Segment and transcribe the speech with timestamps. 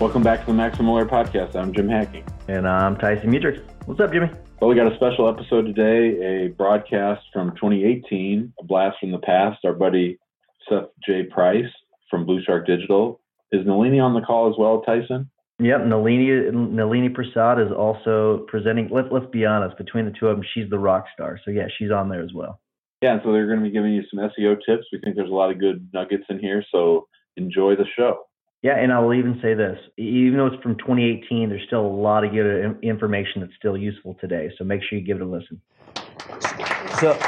[0.00, 1.54] Welcome back to the Maximum Lawyer Podcast.
[1.54, 2.24] I'm Jim Hacking.
[2.48, 3.62] And I'm Tyson Mutrux.
[3.86, 4.28] What's up, Jimmy?
[4.60, 9.18] Well, we got a special episode today, a broadcast from 2018, a blast from the
[9.18, 9.64] past.
[9.64, 10.18] Our buddy
[10.68, 11.24] Seth J.
[11.24, 11.70] Price
[12.10, 13.20] from BluShark Digital.
[13.52, 15.30] Is Nalini on the call as well, Tyson?
[15.60, 18.88] Yep, Nalini Nalini Prasad is also presenting.
[18.90, 21.38] Let's let's be honest, between the two of them, she's the rock star.
[21.44, 22.60] So yeah, she's on there as well.
[23.02, 24.86] Yeah, and so they're going to be giving you some SEO tips.
[24.92, 28.24] We think there's a lot of good nuggets in here, so enjoy the show.
[28.62, 32.24] Yeah, and I'll even say this: even though it's from 2018, there's still a lot
[32.24, 34.52] of good information that's still useful today.
[34.56, 35.60] So make sure you give it a listen.
[37.00, 37.18] So,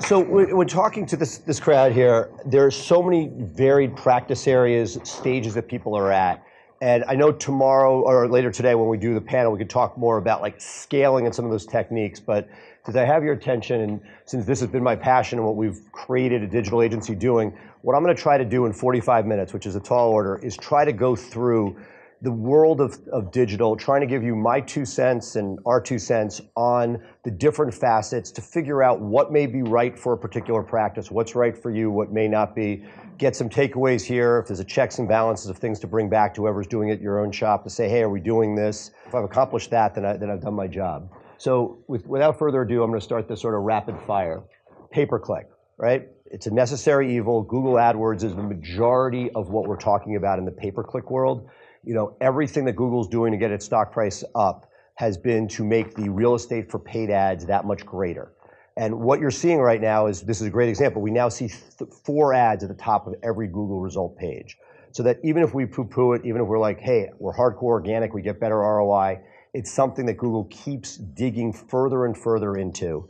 [0.00, 4.98] so when talking to this this crowd here, there are so many varied practice areas,
[5.04, 6.44] stages that people are at.
[6.80, 9.96] And I know tomorrow or later today when we do the panel, we could talk
[9.96, 12.18] more about like scaling and some of those techniques.
[12.20, 12.48] But
[12.84, 15.80] since I have your attention and since this has been my passion and what we've
[15.92, 17.52] created a digital agency doing,
[17.82, 20.38] what I'm going to try to do in 45 minutes, which is a tall order,
[20.42, 21.76] is try to go through
[22.22, 25.98] the world of, of digital, trying to give you my two cents and our two
[25.98, 30.62] cents on the different facets to figure out what may be right for a particular
[30.62, 32.82] practice, what's right for you, what may not be.
[33.18, 34.40] Get some takeaways here.
[34.40, 37.00] If there's a checks and balances of things to bring back to whoever's doing it
[37.00, 38.90] your own shop to say, hey, are we doing this?
[39.06, 41.12] If I've accomplished that, then, I, then I've done my job.
[41.36, 44.42] So with, without further ado, I'm going to start this sort of rapid fire.
[44.90, 46.08] Pay per click, right?
[46.26, 47.42] It's a necessary evil.
[47.42, 51.10] Google AdWords is the majority of what we're talking about in the pay per click
[51.10, 51.48] world.
[51.84, 55.64] You know, everything that Google's doing to get its stock price up has been to
[55.64, 58.32] make the real estate for paid ads that much greater.
[58.76, 61.00] And what you're seeing right now is this is a great example.
[61.00, 64.58] We now see th- four ads at the top of every Google result page.
[64.92, 67.62] So that even if we poo poo it, even if we're like, hey, we're hardcore
[67.62, 69.20] organic, we get better ROI,
[69.54, 73.08] it's something that Google keeps digging further and further into,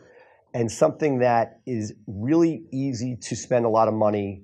[0.59, 4.43] and something that is really easy to spend a lot of money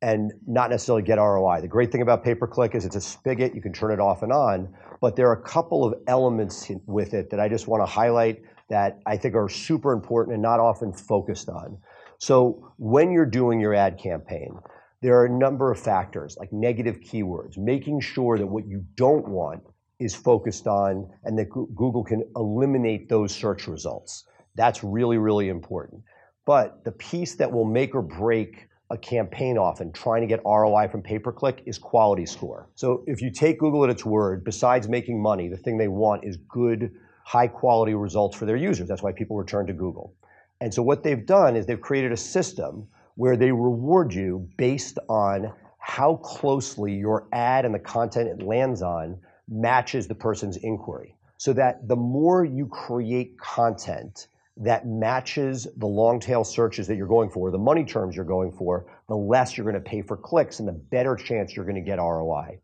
[0.00, 1.60] and not necessarily get ROI.
[1.60, 4.00] The great thing about pay per click is it's a spigot, you can turn it
[4.00, 7.68] off and on, but there are a couple of elements with it that I just
[7.68, 8.40] want to highlight
[8.70, 11.76] that I think are super important and not often focused on.
[12.16, 14.58] So when you're doing your ad campaign,
[15.02, 19.28] there are a number of factors like negative keywords, making sure that what you don't
[19.28, 19.64] want
[20.00, 24.24] is focused on and that Google can eliminate those search results.
[24.54, 26.02] That's really, really important.
[26.44, 30.88] But the piece that will make or break a campaign often trying to get ROI
[30.88, 32.68] from pay per click is quality score.
[32.74, 36.24] So if you take Google at its word, besides making money, the thing they want
[36.24, 36.92] is good,
[37.24, 38.88] high quality results for their users.
[38.88, 40.14] That's why people return to Google.
[40.60, 44.98] And so what they've done is they've created a system where they reward you based
[45.08, 51.16] on how closely your ad and the content it lands on matches the person's inquiry.
[51.38, 57.06] So that the more you create content that matches the long tail searches that you're
[57.06, 60.16] going for, the money terms you're going for, the less you're going to pay for
[60.16, 62.58] clicks and the better chance you're going to get ROI.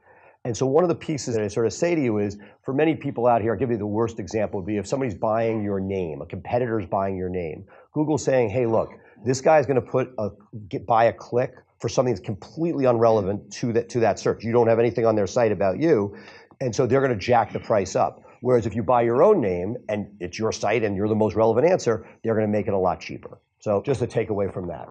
[0.44, 2.72] And so one of the pieces that I sort of say to you is for
[2.72, 5.62] many people out here, I'll give you the worst example would be if somebody's buying
[5.64, 7.66] your name, a competitor's buying your name.
[7.92, 8.90] Google's saying, hey, look,
[9.24, 10.30] this guy's going to put a
[10.68, 14.44] get, buy a click for something that's completely irrelevant to that to that search.
[14.44, 16.16] You don't have anything on their site about you.
[16.60, 18.22] And so they're going to jack the price up.
[18.40, 21.34] Whereas if you buy your own name and it's your site and you're the most
[21.34, 23.38] relevant answer, they're going to make it a lot cheaper.
[23.60, 24.88] So just a takeaway from that.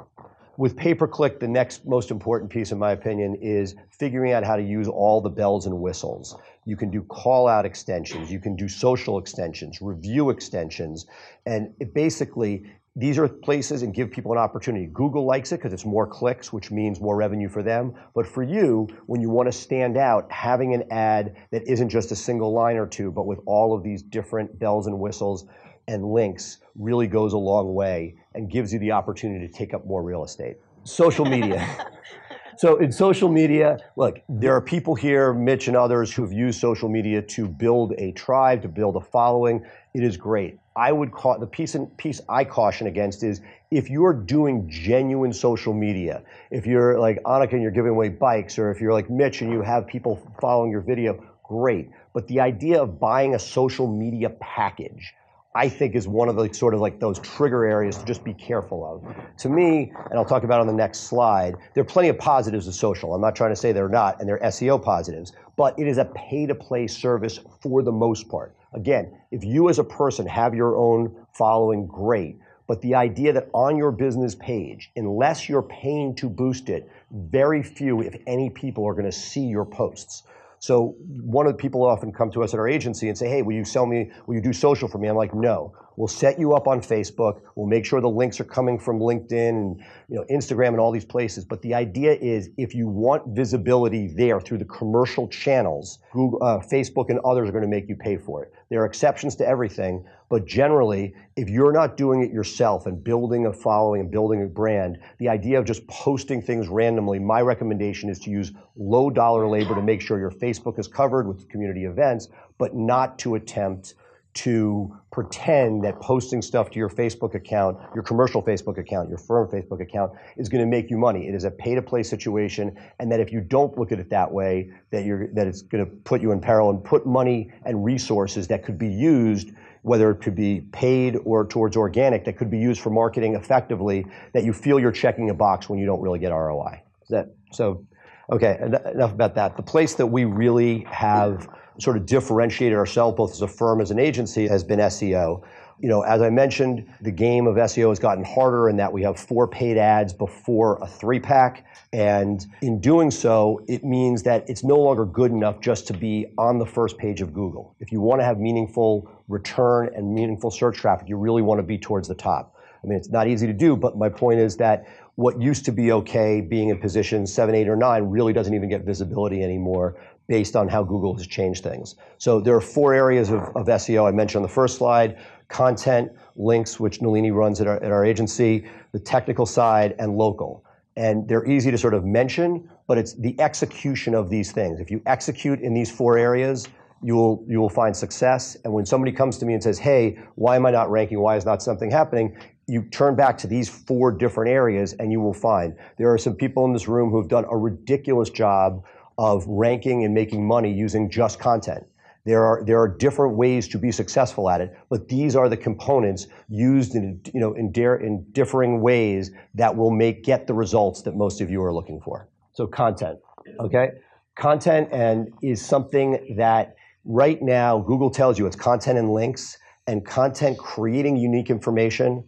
[0.57, 4.43] with pay per click, the next most important piece, in my opinion, is figuring out
[4.43, 6.35] how to use all the bells and whistles.
[6.65, 11.05] You can do call out extensions, you can do social extensions, review extensions,
[11.45, 12.65] and basically
[12.97, 14.87] these are places and give people an opportunity.
[14.87, 17.93] Google likes it because it's more clicks, which means more revenue for them.
[18.15, 22.11] But for you, when you want to stand out, having an ad that isn't just
[22.11, 25.45] a single line or two, but with all of these different bells and whistles
[25.87, 29.85] and links really goes a long way and gives you the opportunity to take up
[29.85, 30.57] more real estate.
[30.83, 31.87] Social media.
[32.57, 36.59] so in social media, look, there are people here, Mitch and others, who have used
[36.59, 39.63] social media to build a tribe, to build a following.
[39.93, 40.57] It is great.
[40.77, 43.41] I would call the piece and piece I caution against is
[43.71, 46.21] if you're doing genuine social media,
[46.51, 49.51] if you're like Annika and you're giving away bikes, or if you're like Mitch and
[49.51, 51.89] you have people following your video, great.
[52.13, 55.15] But the idea of buying a social media package,
[55.55, 58.35] I think is one of the sort of like those trigger areas to just be
[58.35, 59.37] careful of.
[59.37, 62.67] To me, and I'll talk about on the next slide, there are plenty of positives
[62.67, 63.15] of social.
[63.15, 66.05] I'm not trying to say they're not, and they're SEO positives, but it is a
[66.05, 68.55] pay to play service for the most part.
[68.77, 72.37] Again, if you as a person have your own following, great.
[72.67, 77.63] But the idea that on your business page, unless you're paying to boost it, very
[77.63, 80.23] few, if any, people are going to see your posts.
[80.59, 83.41] So one of the people often come to us at our agency and say, "Hey,
[83.41, 84.11] will you sell me?
[84.27, 85.73] Will you do social for me?" I'm like, "No.
[85.97, 87.41] We'll set you up on Facebook.
[87.55, 90.91] We'll make sure the links are coming from LinkedIn and you know Instagram and all
[90.91, 91.43] these places.
[91.43, 96.59] But the idea is, if you want visibility there through the commercial channels, Google, uh,
[96.59, 98.53] Facebook, and others are going to make you pay for it.
[98.69, 103.47] There are exceptions to everything, but generally, if you're not doing it yourself and building
[103.47, 108.09] a following and building a brand, the idea of just posting things randomly, my recommendation
[108.09, 111.85] is to use low dollar labor to make sure your Facebook is covered with community
[111.85, 112.27] events,
[112.59, 113.95] but not to attempt
[114.37, 119.47] to pretend that posting stuff to your Facebook account, your commercial Facebook account, your firm
[119.47, 121.27] Facebook account is going to make you money.
[121.27, 124.71] It is a pay-to-play situation, and that if you don't look at it that way,
[124.91, 128.47] that you're that it's going to put you in peril and put money and resources
[128.49, 129.51] that could be used,
[129.81, 134.05] whether it could be paid or towards organic, that could be used for marketing effectively,
[134.33, 136.83] that you feel you're checking a box when you don't really get ROI.
[137.01, 137.83] Is that so?
[138.29, 138.59] Okay,
[138.93, 139.55] enough about that.
[139.55, 141.47] The place that we really have
[141.79, 145.43] sort of differentiated ourselves both as a firm as an agency has been SEO.
[145.79, 149.03] You know, as I mentioned, the game of SEO has gotten harder in that we
[149.03, 151.65] have four paid ads before a three pack.
[151.93, 156.25] And in doing so, it means that it's no longer good enough just to be
[156.37, 157.75] on the first page of Google.
[157.79, 161.63] If you want to have meaningful return and meaningful search traffic, you really want to
[161.63, 162.55] be towards the top.
[162.83, 164.85] I mean, it's not easy to do, but my point is that
[165.15, 168.69] what used to be okay being in position seven, eight, or nine really doesn't even
[168.69, 169.95] get visibility anymore
[170.27, 171.95] based on how Google has changed things.
[172.17, 176.11] So there are four areas of, of SEO I mentioned on the first slide content,
[176.35, 180.65] links, which Nalini runs at our, at our agency, the technical side, and local.
[180.97, 184.79] And they're easy to sort of mention, but it's the execution of these things.
[184.79, 186.67] If you execute in these four areas,
[187.03, 188.57] you will you will find success.
[188.63, 191.19] And when somebody comes to me and says, "Hey, why am I not ranking?
[191.19, 192.35] Why is not something happening?"
[192.65, 196.33] You turn back to these four different areas, and you will find there are some
[196.33, 198.83] people in this room who have done a ridiculous job
[199.17, 201.85] of ranking and making money using just content.
[202.25, 205.55] There are, there are different ways to be successful at it, but these are the
[205.55, 210.53] components used in, you know, in, dare, in differing ways that will make, get the
[210.53, 212.27] results that most of you are looking for.
[212.51, 213.19] So content,
[213.61, 213.91] okay?
[214.35, 216.75] Content and is something that
[217.05, 222.27] right now Google tells you it's content and links and content creating unique information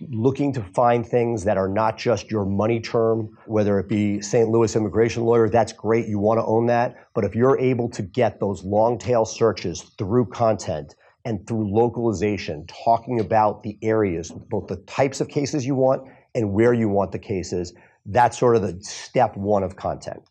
[0.00, 4.48] looking to find things that are not just your money term, whether it be St.
[4.48, 6.06] Louis immigration lawyer, that's great.
[6.06, 6.96] You want to own that.
[7.14, 12.66] But if you're able to get those long tail searches through content and through localization,
[12.66, 17.12] talking about the areas, both the types of cases you want and where you want
[17.12, 17.74] the cases,
[18.06, 20.22] that's sort of the step one of content.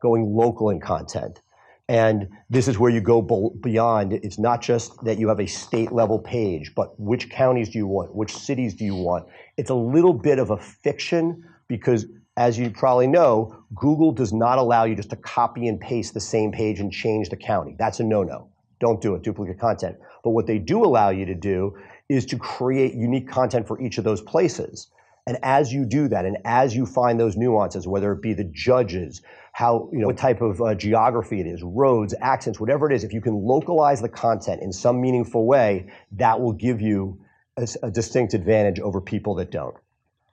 [0.00, 1.40] Going local in content.
[1.88, 3.22] And this is where you go
[3.60, 4.12] beyond.
[4.12, 7.86] It's not just that you have a state level page, but which counties do you
[7.86, 8.14] want?
[8.14, 9.26] Which cities do you want?
[9.56, 14.58] It's a little bit of a fiction because, as you probably know, Google does not
[14.58, 17.76] allow you just to copy and paste the same page and change the county.
[17.78, 18.48] That's a no no.
[18.80, 19.96] Don't do it, duplicate content.
[20.24, 21.76] But what they do allow you to do
[22.08, 24.88] is to create unique content for each of those places.
[25.26, 28.44] And as you do that, and as you find those nuances, whether it be the
[28.44, 32.94] judges, how, you know, what type of uh, geography it is, roads, accents, whatever it
[32.94, 37.18] is, if you can localize the content in some meaningful way, that will give you
[37.56, 39.74] a, a distinct advantage over people that don't.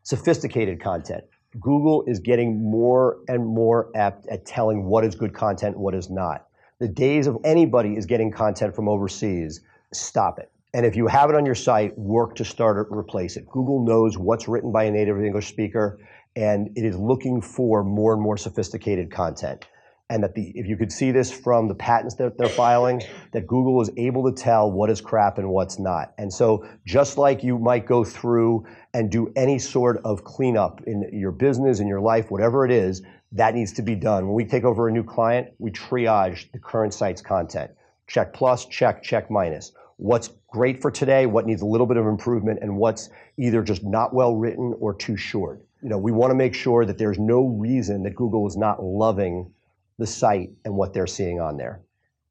[0.04, 1.24] Sophisticated content.
[1.60, 6.10] Google is getting more and more apt at telling what is good content what is
[6.12, 6.48] not.
[6.80, 10.52] The days of anybody is getting content from overseas, stop it.
[10.75, 13.48] And if you have it on your site, work to start to replace it.
[13.48, 16.00] Google knows what's written by a native English speaker
[16.36, 19.65] and it is looking for more and more sophisticated content.
[20.10, 23.01] And that the, if you could see this from the patents that they're filing,
[23.32, 26.13] that Google is able to tell what is crap and what's not.
[26.18, 31.08] And so just like you might go through and do any sort of cleanup in
[31.13, 33.01] your business, in your life, whatever it is,
[33.32, 34.25] that needs to be done.
[34.25, 37.72] When we take over a new client, we triage the current site's content.
[38.08, 39.72] Check plus, check, check minus.
[40.04, 43.86] What's great for today, what needs a little bit of improvement, and what's either just
[43.86, 45.64] not well written or too short.
[45.82, 48.84] You know, we want to make sure that there's no reason that Google is not
[48.84, 49.50] loving
[49.98, 51.84] the site and what they're seeing on there.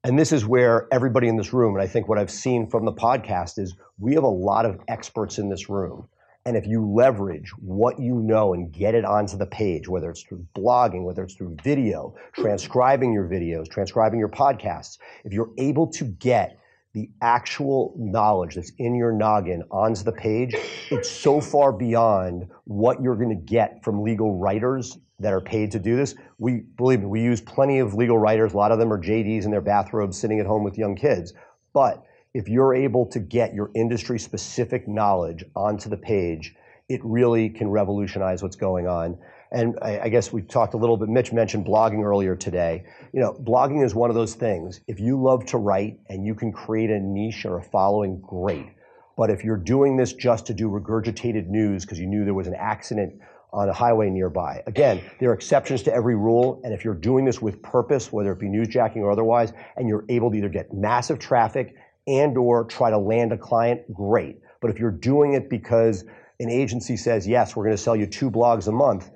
[0.04, 2.84] And this is where everybody in this room, and I think what I've seen from
[2.84, 6.06] the podcast is we have a lot of experts in this room.
[6.44, 10.22] And if you leverage what you know and get it onto the page, whether it's
[10.22, 15.86] through blogging, whether it's through video, transcribing your videos, transcribing your podcasts, if you're able
[15.86, 16.58] to get
[16.94, 20.54] the actual knowledge that's in your noggin onto the page,
[20.90, 25.70] it's so far beyond what you're going to get from legal writers that are paid
[25.70, 26.14] to do this.
[26.38, 28.52] We believe we use plenty of legal writers.
[28.52, 31.32] A lot of them are JDs in their bathrobes sitting at home with young kids.
[31.72, 36.54] But if you're able to get your industry specific knowledge onto the page,
[36.88, 39.16] it really can revolutionize what's going on.
[39.52, 42.84] And I, guess we talked a little bit, Mitch mentioned blogging earlier today.
[43.12, 44.80] You know, blogging is one of those things.
[44.88, 48.66] If you love to write and you can create a niche or a following, great.
[49.14, 52.46] But if you're doing this just to do regurgitated news because you knew there was
[52.46, 53.20] an accident
[53.52, 54.62] on a highway nearby.
[54.66, 58.32] Again, there are exceptions to every rule, and if you're doing this with purpose, whether
[58.32, 62.64] it be newsjacking or otherwise, and you're able to either get massive traffic and or
[62.64, 64.40] try to land a client, great.
[64.62, 66.04] But if you're doing it because
[66.40, 69.10] an agency says, yes, we're going to sell you two blogs a month,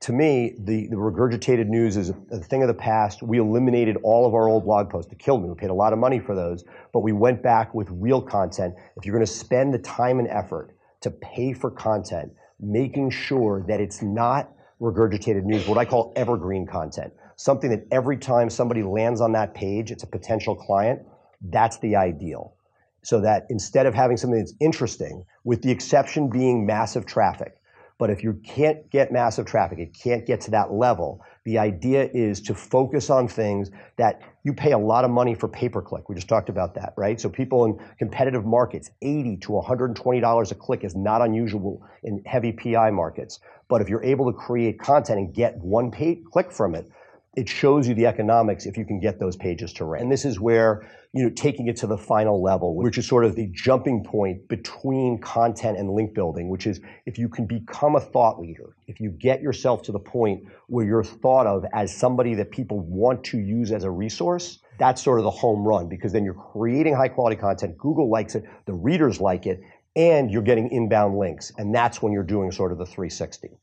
[0.00, 3.22] to me, the, the regurgitated news is a, thing of the past.
[3.22, 5.10] We eliminated all of our old blog posts.
[5.10, 5.48] It killed me.
[5.48, 8.74] We paid a lot of money for those, but we went back with real content.
[8.96, 13.64] If you're going to spend the time and effort to pay for content, making sure
[13.68, 18.82] that it's not regurgitated news, what I call evergreen content, something that every time somebody
[18.82, 21.00] lands on that page, it's a potential client.
[21.40, 22.54] That's the ideal.
[23.02, 27.56] So that instead of having something that's interesting, with the exception being massive traffic,
[27.98, 31.20] but if you can't get massive traffic, it can't get to that level.
[31.44, 35.48] The idea is to focus on things that you pay a lot of money for
[35.48, 36.08] pay per click.
[36.08, 37.20] We just talked about that, right?
[37.20, 42.52] So people in competitive markets, 80 to $120 a click is not unusual in heavy
[42.52, 43.40] PI markets.
[43.68, 46.88] But if you're able to create content and get one pay click from it,
[47.36, 50.02] it shows you the economics if you can get those pages to rank.
[50.02, 53.26] And this is where, you know, taking it to the final level, which is sort
[53.26, 57.94] of the jumping point between content and link building, which is if you can become
[57.94, 61.94] a thought leader, if you get yourself to the point where you're thought of as
[61.94, 65.88] somebody that people want to use as a resource, that's sort of the home run
[65.88, 67.76] because then you're creating high quality content.
[67.76, 69.60] Google likes it, the readers like it,
[69.94, 71.52] and you're getting inbound links.
[71.58, 73.58] And that's when you're doing sort of the 360.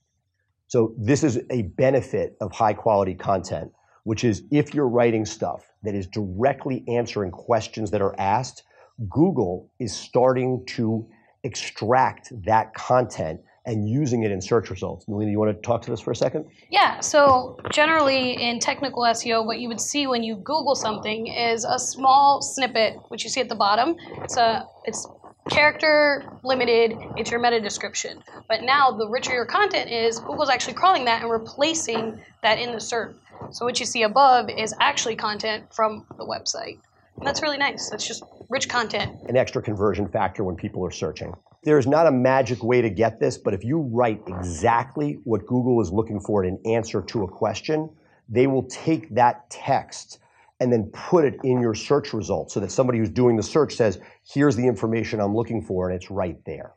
[0.74, 3.72] So this is a benefit of high quality content,
[4.06, 8.64] which is if you're writing stuff that is directly answering questions that are asked,
[9.08, 11.08] Google is starting to
[11.44, 15.08] extract that content and using it in search results.
[15.08, 16.46] Nalini, you want to talk to this for a second?
[16.72, 21.66] Yeah, so generally in technical SEO, what you would see when you Google something is
[21.66, 23.96] a small snippet, which you see at the bottom.
[24.24, 25.08] It's a it's
[25.50, 28.24] character limited, it's your meta description.
[28.48, 32.72] But now the richer your content is, Google's actually crawling that and replacing that in
[32.72, 33.16] the SERP.
[33.52, 36.80] So what you see above is actually content from the website.
[37.18, 37.90] And that's really nice.
[37.90, 39.18] That's just rich content.
[39.28, 41.34] An extra conversion factor when people are searching.
[41.64, 45.80] There's not a magic way to get this, but if you write exactly what Google
[45.82, 47.90] is looking for in an answer to a question,
[48.28, 50.20] they will take that text
[50.64, 53.76] and then put it in your search results so that somebody who's doing the search
[53.76, 54.00] says,
[54.34, 56.72] here's the information I'm looking for, and it's right there.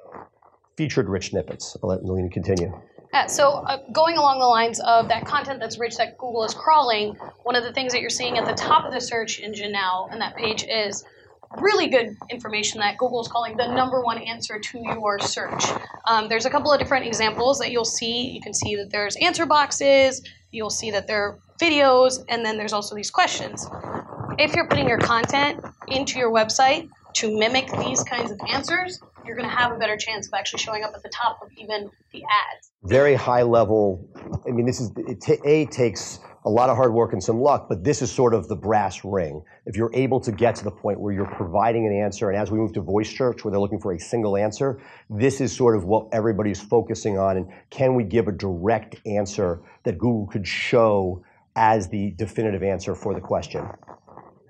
[0.77, 1.77] Featured rich snippets.
[1.83, 2.73] I'll let Nalini continue.
[3.15, 6.53] Yeah, so uh, going along the lines of that content that's rich that Google is
[6.53, 7.15] crawling,
[7.45, 10.09] one of the things that you're seeing at the top of the search engine now
[10.11, 11.05] and that page is
[11.61, 15.65] really good information that Google is calling the number one answer to your search.
[16.07, 18.31] Um, there's a couple of different examples that you'll see.
[18.31, 22.57] You can see that there's answer boxes, you'll see that there are videos, and then
[22.59, 23.67] there's also these questions.
[24.39, 29.37] If you're putting your content into your website to mimic these kinds of answers, you're
[29.37, 31.91] going to have a better chance of actually showing up at the top of even
[32.13, 32.71] the ads.
[32.85, 34.07] Very high level.
[34.47, 37.85] I mean, this is it takes a lot of hard work and some luck, but
[37.85, 39.43] this is sort of the brass ring.
[39.67, 42.51] If you're able to get to the point where you're providing an answer, and as
[42.51, 45.77] we move to voice search, where they're looking for a single answer, this is sort
[45.77, 47.37] of what everybody's focusing on.
[47.37, 51.23] And can we give a direct answer that Google could show
[51.57, 53.67] as the definitive answer for the question.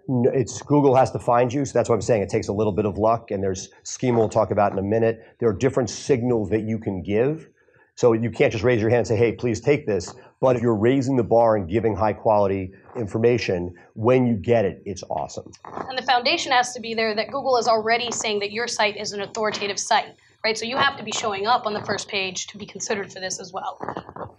[0.08, 2.22] It's Google has to find you, so that's what I'm saying.
[2.22, 4.82] It takes a little bit of luck, and there's schema we'll talk about in a
[4.82, 5.20] minute.
[5.38, 7.48] There are different signals that you can give
[7.96, 10.14] So you can't just raise your hand and say, hey, please take this.
[10.38, 14.82] But if you're raising the bar and giving high quality information, when you get it,
[14.84, 15.50] it's awesome.
[15.64, 18.98] And the foundation has to be there that Google is already saying that your site
[18.98, 20.58] is an authoritative site, right?
[20.58, 23.18] So you have to be showing up on the first page to be considered for
[23.18, 23.78] this as well.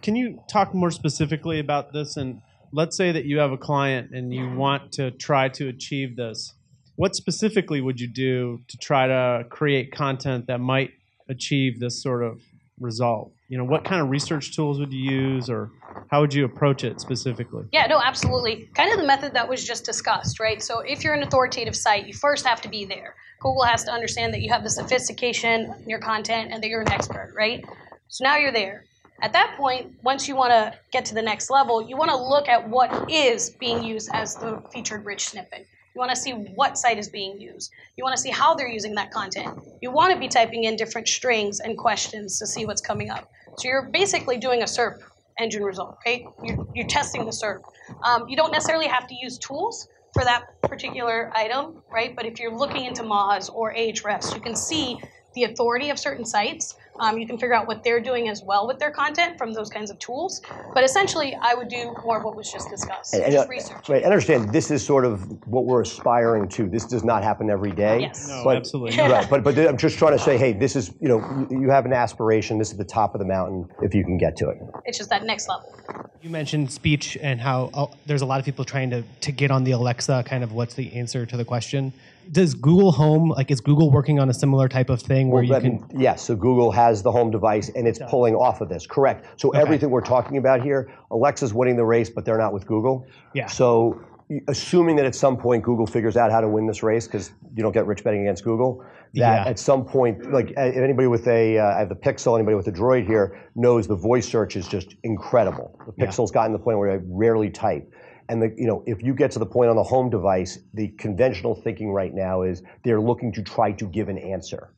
[0.04, 2.16] Can you talk more specifically about this?
[2.16, 6.16] And let's say that you have a client and you want to try to achieve
[6.16, 6.54] this.
[6.96, 10.92] What specifically would you do to try to create content that might
[11.28, 12.40] achieve this sort of
[12.80, 13.32] result?
[13.50, 15.72] You know, what kind of research tools would you use or
[16.12, 17.64] how would you approach it specifically?
[17.72, 18.70] Yeah, no, absolutely.
[18.76, 20.62] Kind of the method that was just discussed, right?
[20.62, 23.16] So if you're an authoritative site, you first have to be there.
[23.40, 26.82] Google has to understand that you have the sophistication in your content and that you're
[26.82, 27.64] an expert, right?
[28.10, 28.84] So now you're there.
[29.22, 32.18] At that point, once you want to get to the next level, you want to
[32.18, 35.66] look at what is being used as the featured rich snippet.
[35.96, 37.72] You want to see what site is being used.
[37.96, 39.58] You want to see how they're using that content.
[39.82, 43.32] You want to be typing in different strings and questions to see what's coming up.
[43.60, 45.00] So you're basically doing a SERP
[45.40, 46.24] engine result, right?
[46.44, 47.62] You're, you're testing the SERP.
[48.04, 52.16] Um, you don't necessarily have to use tools for that particular item, right?
[52.16, 55.00] But if you're looking into Moz or Ahrefs, you can see
[55.34, 58.68] the authority of certain sites um, you can figure out what they're doing as well
[58.68, 60.42] with their content from those kinds of tools.
[60.74, 63.50] But essentially, I would do more of what was just discussed, And, and, just uh,
[63.50, 63.90] research.
[63.90, 66.68] right, and understand this is sort of what we're aspiring to.
[66.68, 68.02] This does not happen every day.
[68.02, 68.28] Yes.
[68.28, 68.98] No, but, absolutely.
[69.08, 71.70] Right, but but I'm just trying to say, hey, this is you know you you
[71.70, 72.58] have an aspiration.
[72.58, 74.58] This is the top of the mountain if you can get to it.
[74.86, 75.74] It's just that next level.
[76.22, 79.52] You mentioned speech and how uh, there's a lot of people trying to, to get
[79.52, 81.94] on the Alexa, kind of what's the answer to the question.
[82.32, 85.60] Does Google Home, like, is Google working on a similar type of thing where you
[85.60, 85.86] can?
[85.96, 89.26] Yes, so Google has the home device and it's pulling off of this, correct.
[89.40, 93.06] So everything we're talking about here, Alexa's winning the race, but they're not with Google.
[93.34, 93.48] Yeah.
[93.48, 94.02] So
[94.50, 97.64] assuming that at some point Google figures out how to win this race, because you
[97.64, 99.46] don't get rich betting against Google, that Yeah.
[99.48, 102.68] at some point, like if anybody with a, uh, I have the Pixel, anybody with
[102.68, 105.80] a Droid here knows the voice search is just incredible.
[105.86, 107.90] The Pixel's gotten to the point where I rarely type.
[108.30, 110.90] And the, you know, if you get to the point on the home device, the
[110.90, 114.74] conventional thinking right now is they're looking to try to give an answer.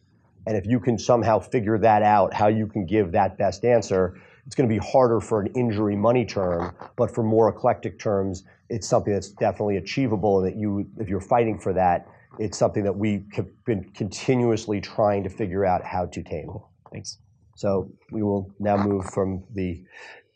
[0.46, 4.20] And if you can somehow figure that out, how you can give that best answer,
[4.46, 8.44] it's going to be harder for an injury money term, but for more eclectic terms,
[8.70, 10.40] it's something that's definitely achievable.
[10.40, 12.07] And that you, if you're fighting for that,
[12.40, 16.50] it's something that we have been continuously trying to figure out how to tame.
[16.92, 17.18] Thanks.
[17.55, 19.83] So we will now move from the.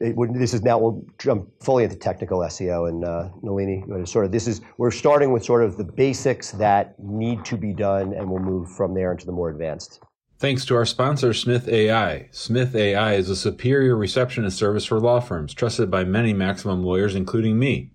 [0.03, 3.83] This is now we'll jump fully into technical SEO and uh, Nalini.
[4.05, 7.71] Sort of this is we're starting with sort of the basics that need to be
[7.73, 10.01] done, and we'll move from there into the more advanced.
[10.39, 12.27] Thanks to our sponsor, Smith AI.
[12.31, 17.15] Smith AI is a superior receptionist service for law firms, trusted by many maximum lawyers,
[17.15, 17.91] including me.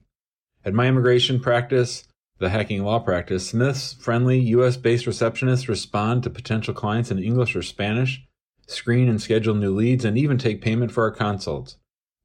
[0.64, 6.30] At my immigration practice, the hacking law practice, Smith's friendly US based receptionists respond to
[6.30, 8.24] potential clients in English or Spanish,
[8.66, 11.76] screen and schedule new leads, and even take payment for our consults.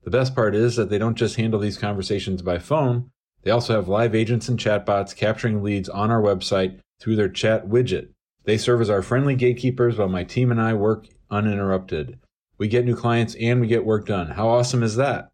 [0.04, 3.10] The best part is that they don't just handle these conversations by phone,
[3.44, 7.68] they also have live agents and chatbots capturing leads on our website through their chat
[7.68, 8.10] widget.
[8.46, 12.20] They serve as our friendly gatekeepers while my team and I work uninterrupted.
[12.58, 14.32] We get new clients and we get work done.
[14.32, 15.32] How awesome is that?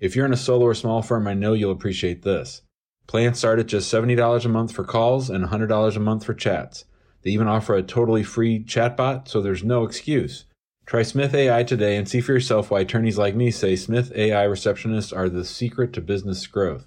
[0.00, 2.62] If you're in a solo or small firm, I know you'll appreciate this.
[3.06, 6.84] Plans start at just $70 a month for calls and $100 a month for chats.
[7.22, 10.44] They even offer a totally free chatbot, so there's no excuse.
[10.88, 14.46] Try Smith AI today and see for yourself why attorneys like me say Smith AI
[14.46, 16.86] receptionists are the secret to business growth.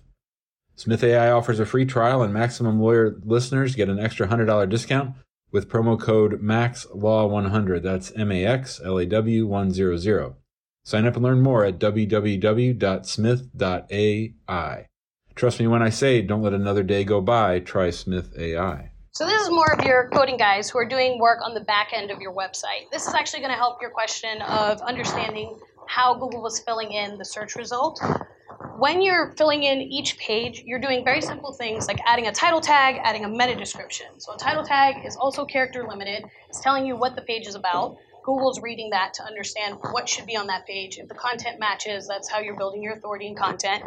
[0.76, 5.14] Smith AI offers a free trial, and Maximum Lawyer listeners get an extra $100 discount
[5.52, 7.84] with promo code MAXLAW100.
[7.84, 10.34] That's M A X L A W 100.
[10.84, 12.78] Sign up and learn more at www.smith.ai.
[15.36, 18.91] Trust me when I say don't let another day go by, try Smith AI.
[19.14, 21.90] So this is more of your coding guys who are doing work on the back
[21.92, 22.90] end of your website.
[22.94, 27.18] This is actually going to help your question of understanding how Google was filling in
[27.18, 28.02] the search result.
[28.78, 32.62] When you're filling in each page, you're doing very simple things like adding a title
[32.62, 34.08] tag, adding a meta description.
[34.18, 36.24] So a title tag is also character limited.
[36.48, 37.98] It's telling you what the page is about.
[38.24, 40.98] Google's reading that to understand what should be on that page.
[40.98, 43.84] If the content matches, that's how you're building your authority and content.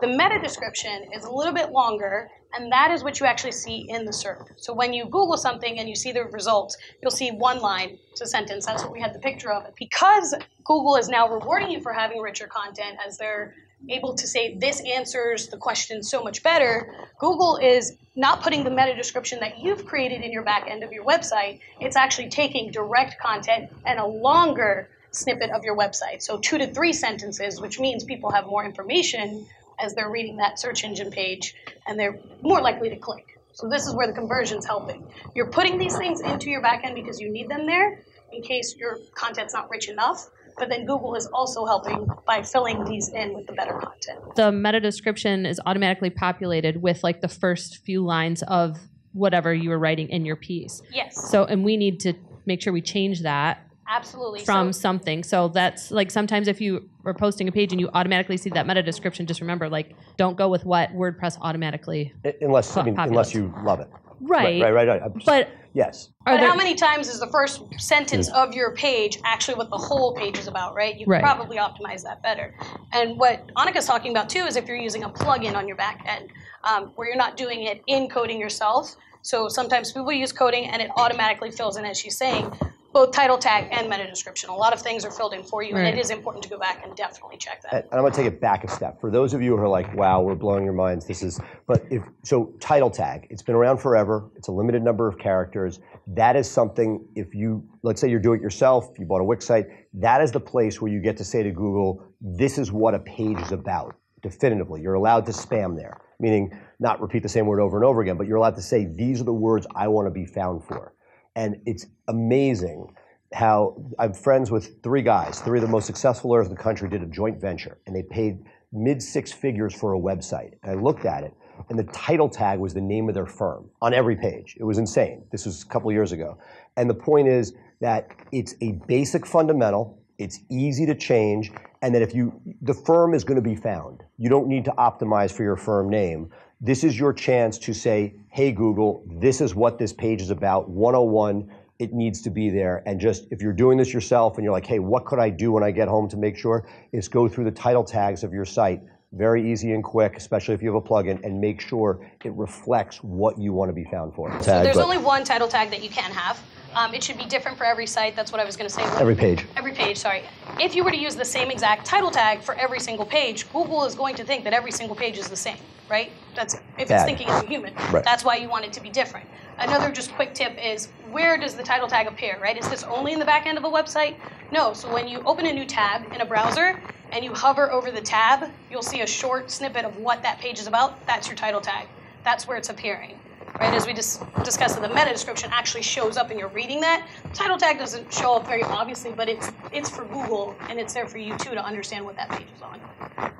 [0.00, 3.86] The meta description is a little bit longer, and that is what you actually see
[3.88, 4.46] in the SERP.
[4.54, 8.24] So when you Google something and you see the results, you'll see one line to
[8.24, 8.64] sentence.
[8.64, 9.74] That's what we had the picture of.
[9.74, 13.54] Because Google is now rewarding you for having richer content as they're
[13.88, 18.70] able to say this answers the question so much better, Google is not putting the
[18.70, 21.58] meta description that you've created in your back end of your website.
[21.80, 26.22] It's actually taking direct content and a longer snippet of your website.
[26.22, 29.46] So two to three sentences, which means people have more information
[29.80, 31.54] as they're reading that search engine page
[31.86, 33.38] and they're more likely to click.
[33.52, 35.04] So this is where the conversion's helping.
[35.34, 38.98] You're putting these things into your backend because you need them there in case your
[39.14, 40.28] content's not rich enough.
[40.58, 44.34] but then Google is also helping by filling these in with the better content.
[44.34, 48.78] The meta description is automatically populated with like the first few lines of
[49.12, 50.82] whatever you were writing in your piece.
[50.92, 51.30] Yes.
[51.30, 52.14] So, and we need to
[52.46, 54.44] make sure we change that Absolutely.
[54.44, 55.24] from So- something.
[55.24, 58.66] So that's like sometimes if you are posting a page and you automatically see that
[58.66, 62.12] meta description, just remember like don't go with what WordPress automatically.
[62.24, 63.06] I- Unless, I mean, Populates.
[63.08, 63.88] unless you love it.
[64.20, 64.60] Right.
[64.62, 65.02] Right, right, right.
[65.02, 66.10] I'm just- But yes.
[66.26, 69.76] But there, how many times is the first sentence of your page actually what the
[69.78, 70.94] whole page is about, right?
[70.98, 71.22] You can Right.
[71.22, 72.54] probably optimize that better.
[72.92, 76.02] And what Annika's talking about too is if you're using a plugin on your back
[76.06, 76.30] end,
[76.64, 78.96] um, where you're not doing it in coding yourself.
[79.22, 82.50] So sometimes people use coding and it automatically fills in, as she's saying,
[82.98, 84.50] both title tag and meta description.
[84.50, 86.58] A lot of things are filled in for you, and it is important to go
[86.58, 87.84] back and definitely check that.
[87.84, 89.00] And I'm going to take it back a step.
[89.00, 91.40] For those of you who are like, "Wow, we're blowing your minds," this is.
[91.68, 93.28] But if so, title tag.
[93.30, 94.28] It's been around forever.
[94.34, 95.78] It's a limited number of characters.
[96.08, 97.06] That is something.
[97.14, 99.66] If you let's say you're doing it yourself, you bought a Wix site.
[99.94, 102.98] That is the place where you get to say to Google, "This is what a
[102.98, 107.60] page is about." Definitively, you're allowed to spam there, meaning not repeat the same word
[107.60, 110.06] over and over again, but you're allowed to say, "These are the words I want
[110.06, 110.94] to be found for."
[111.38, 112.92] And it's amazing
[113.32, 116.88] how I'm friends with three guys, three of the most successful lawyers in the country
[116.88, 118.40] did a joint venture, and they paid
[118.72, 120.54] mid six figures for a website.
[120.64, 121.32] And I looked at it,
[121.68, 124.56] and the title tag was the name of their firm on every page.
[124.58, 125.22] It was insane.
[125.30, 126.38] This was a couple years ago.
[126.76, 132.02] And the point is that it's a basic fundamental, it's easy to change, and that
[132.02, 134.02] if you, the firm is going to be found.
[134.16, 136.30] You don't need to optimize for your firm name.
[136.60, 140.68] This is your chance to say, hey, Google, this is what this page is about,
[140.68, 142.82] 101 it needs to be there.
[142.86, 145.52] And just if you're doing this yourself and you're like, hey, what could I do
[145.52, 146.68] when I get home to make sure?
[146.90, 148.82] Is go through the title tags of your site.
[149.12, 152.96] Very easy and quick, especially if you have a plugin, and make sure it reflects
[152.98, 154.30] what you want to be found for.
[154.40, 156.42] So Tag, there's but uh, only one title tag that you can have.
[156.78, 158.14] Um, it should be different for every site.
[158.14, 158.82] That's what I was going to say.
[159.00, 159.44] every page.
[159.56, 160.22] every page, sorry.
[160.60, 163.84] If you were to use the same exact title tag for every single page, Google
[163.84, 165.56] is going to think that every single page is the same,
[165.90, 166.12] right?
[166.36, 167.74] That's if it's thinking as a human.
[167.90, 168.04] Right.
[168.04, 169.28] That's why you want it to be different.
[169.58, 172.56] Another just quick tip is where does the title tag appear, right?
[172.56, 174.14] Is this only in the back end of a website?
[174.52, 174.72] No.
[174.72, 178.00] So when you open a new tab in a browser and you hover over the
[178.00, 181.04] tab, you'll see a short snippet of what that page is about.
[181.08, 181.88] That's your title tag.
[182.22, 183.18] That's where it's appearing.
[183.58, 187.08] Right, as we just discussed, the meta description actually shows up and you're reading that.
[187.34, 191.08] Title tag doesn't show up very obviously, but it's it's for Google and it's there
[191.08, 192.80] for you too to understand what that page is on.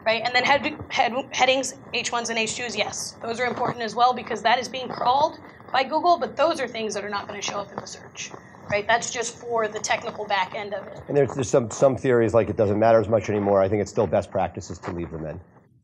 [0.04, 4.12] Right, and then head, head, headings, H1s and H2s, yes, those are important as well
[4.12, 5.38] because that is being crawled
[5.72, 7.86] by Google, but those are things that are not going to show up in the
[7.86, 8.32] search.
[8.70, 11.00] Right, that's just for the technical back end of it.
[11.08, 13.62] And there's, there's some, some theories like it doesn't matter as much anymore.
[13.62, 15.40] I think it's still best practices to leave them in.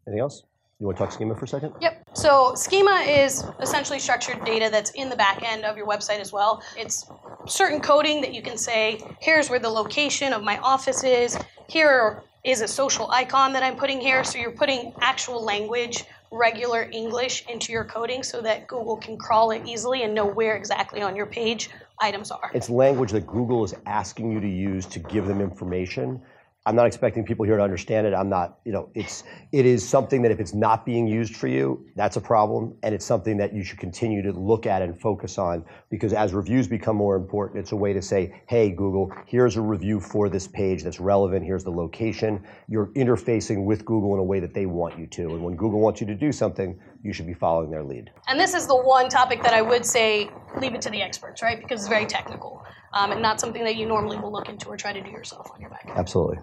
[0.07, 0.43] Anything else?
[0.81, 1.73] You want to talk schema for a second?
[1.81, 2.03] Yep.
[2.15, 6.33] So schema is essentially structured data that's in the back end of your website as
[6.33, 6.63] well.
[6.77, 7.09] It's
[7.47, 11.39] certain coding that you can say, here's where the location of my office is.
[11.69, 14.25] Here is a social icon that I'm putting here.
[14.25, 19.53] So you're putting actual language, regular English into your coding so that Google can crawl
[19.53, 22.51] it easily and know where exactly on your page items are.
[22.53, 26.21] It's language that Google is asking you to use to give them information.
[26.67, 28.15] I'm not expecting people here to understand it.
[28.15, 29.23] I'm not, you know, it's
[29.53, 32.95] it is something that if it's not being used for you, that's a problem, and
[32.95, 36.67] it's something that you should continue to look at and focus on because as reviews
[36.67, 40.49] become more important, it's a way to say, "Hey Google, here's a review for this
[40.49, 41.45] page that's relevant.
[41.45, 45.35] Here's the location." You're interfacing with Google in a way that they want you to,
[45.35, 48.11] and when Google wants you to do something, you should be following their lead.
[48.27, 51.43] And this is the one topic that I would say leave it to the experts,
[51.43, 51.61] right?
[51.61, 54.77] Because it's very technical um, and not something that you normally will look into or
[54.77, 55.91] try to do yourself on your back.
[55.95, 56.39] Absolutely.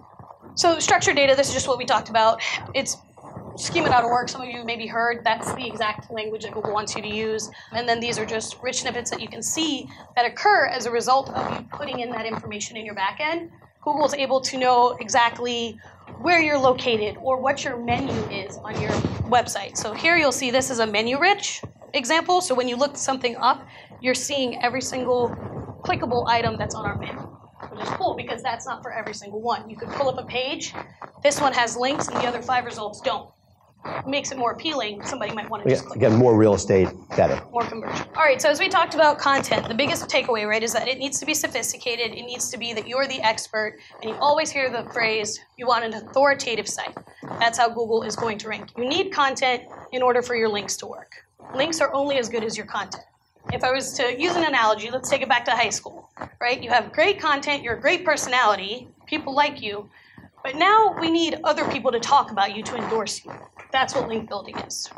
[0.55, 2.41] So structured data, this is just what we talked about.
[2.73, 2.97] It's
[3.55, 4.29] schema.org.
[4.29, 7.49] Some of you maybe heard that's the exact language that Google wants you to use.
[7.73, 10.91] And then these are just rich snippets that you can see that occur as a
[10.91, 13.49] result of you putting in that information in your backend.
[13.83, 15.79] Google is able to know exactly
[16.21, 18.91] where you're located or what your menu is on your
[19.31, 19.77] website.
[19.77, 21.61] So here you'll see this is a menu rich
[21.93, 22.41] example.
[22.41, 23.65] So when you look something up,
[24.01, 25.29] you're seeing every single
[25.83, 27.31] clickable item that's on our menu
[27.69, 29.69] which is cool because that's not for every single one.
[29.69, 30.73] You could pull up a page,
[31.23, 33.29] this one has links, and the other five results don't.
[34.05, 35.03] Makes it more appealing.
[35.03, 37.41] Somebody might want to just click again, more real estate, better.
[37.51, 38.05] more conversion.
[38.15, 40.99] All right, so as we talked about content, the biggest takeaway, right, is that it
[40.99, 42.11] needs to be sophisticated.
[42.15, 45.65] It needs to be that you're the expert, and you always hear the phrase, you
[45.65, 46.95] want an authoritative site.
[47.39, 48.69] That's how Google is going to rank.
[48.77, 51.13] You need content in order for your links to work.
[51.55, 53.03] Links are only as good as your content.
[53.51, 56.00] If I was to use an analogy, let's take it back to high school,
[56.41, 56.61] right?
[56.61, 59.89] You have great content, you're a great personality, people like you,
[60.43, 63.31] but now we need other people to talk about you to endorse you.
[63.71, 64.89] That's what link building is.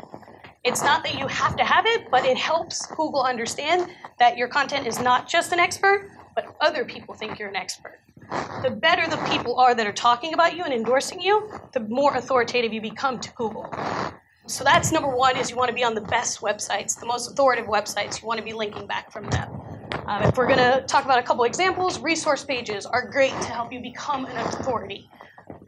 [0.64, 4.48] It's not that you have to have it, but it helps Google understand that your
[4.48, 8.00] content is not just an expert, but other people think you're an expert.
[8.62, 12.14] the better the people are that are talking about you and endorsing you, the more
[12.16, 13.72] authoritative you become to Google.
[14.46, 17.30] So that's number one is you want to be on the best websites, the most
[17.30, 18.22] authoritative websites.
[18.22, 19.50] You want to be linking back from them.
[20.06, 23.48] Um, if we're going to talk about a couple examples, resource pages are great to
[23.48, 25.08] help you become an authority.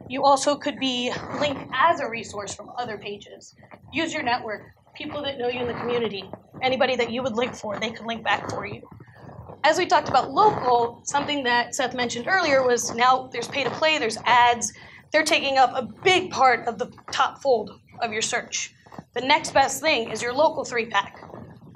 [0.07, 3.55] You also could be linked as a resource from other pages.
[3.91, 4.61] Use your network,
[4.93, 6.29] people that know you in the community,
[6.61, 8.87] anybody that you would link for, they could link back for you.
[9.63, 13.71] As we talked about local, something that Seth mentioned earlier was now there's pay to
[13.71, 14.71] play, there's ads.
[15.11, 17.71] They're taking up a big part of the top fold
[18.01, 18.75] of your search.
[19.15, 21.23] The next best thing is your local three pack.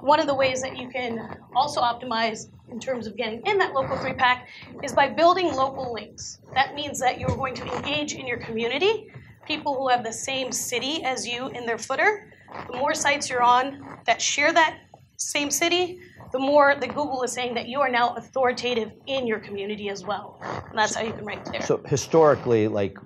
[0.02, 3.72] One of the ways that you can also optimize in terms of getting in that
[3.72, 4.48] local three pack
[4.82, 6.40] is by building local links.
[6.54, 9.12] That means that you're going to engage in your community,
[9.46, 12.32] people who have the same city as you in their footer.
[12.72, 14.80] The more sites you're on that share that
[15.18, 16.00] same city,
[16.32, 20.04] the more that Google is saying that you are now authoritative in your community as
[20.04, 20.40] well.
[20.68, 21.62] And that's how you can rank there.
[21.62, 22.98] So historically, like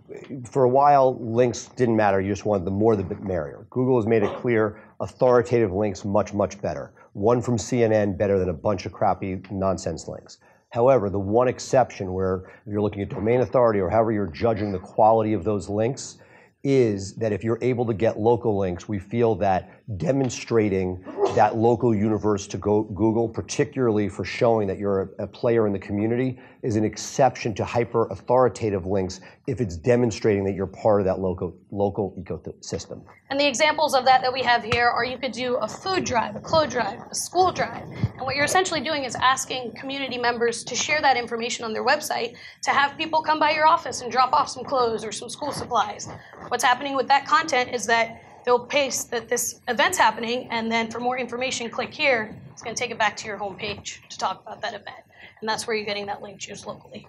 [0.48, 2.22] for a while, links didn't matter.
[2.22, 3.66] You just wanted the more the merrier.
[3.68, 6.92] Google has made it clear authoritative links much, much better.
[7.12, 10.38] One from CNN better than a bunch of crappy nonsense links.
[10.70, 14.78] However, the one exception where you're looking at domain authority or however you're judging the
[14.78, 16.18] quality of those links
[16.64, 21.04] is that if you're able to get local links, we feel that demonstrating
[21.36, 25.72] that local universe to go Google, particularly for showing that you're a, a player in
[25.72, 31.00] the community, is an exception to hyper authoritative links if it's demonstrating that you're part
[31.00, 33.00] of that local local ecosystem.
[33.30, 36.04] And the examples of that that we have here are you could do a food
[36.04, 37.84] drive, a clothes drive, a school drive.
[37.84, 41.84] And what you're essentially doing is asking community members to share that information on their
[41.84, 45.28] website to have people come by your office and drop off some clothes or some
[45.28, 46.08] school supplies.
[46.48, 50.90] What's happening with that content is that they'll paste that this event's happening, and then
[50.90, 52.34] for more information, click here.
[52.52, 54.96] It's going to take it back to your home page to talk about that event.
[55.40, 57.06] And that's where you're getting that link used locally.